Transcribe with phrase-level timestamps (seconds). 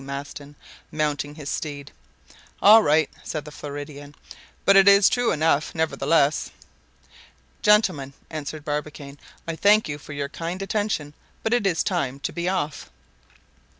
[0.03, 0.55] Maston,
[0.91, 1.91] mounting his steed.
[2.59, 4.15] "All right," said the Floridan;
[4.65, 6.49] "but it is true enough, nevertheless."
[7.61, 12.33] "Gentlemen," answered Barbicane, "I thank you for your kind attention; but it is time to
[12.33, 12.89] be off."